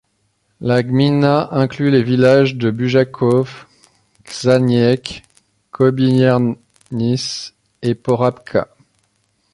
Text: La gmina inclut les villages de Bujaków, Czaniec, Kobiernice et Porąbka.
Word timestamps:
La 0.61 0.81
gmina 0.81 1.49
inclut 1.51 1.91
les 1.91 2.01
villages 2.01 2.55
de 2.55 2.71
Bujaków, 2.71 3.67
Czaniec, 4.23 5.21
Kobiernice 5.69 7.53
et 7.83 7.93
Porąbka. 7.93 8.67